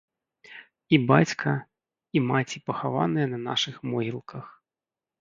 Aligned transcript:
І 0.97 0.99
бацька, 1.11 1.53
і 2.15 2.23
маці 2.31 2.65
пахаваныя 2.73 3.27
на 3.37 3.45
нашых 3.49 3.75
могілках. 3.95 4.45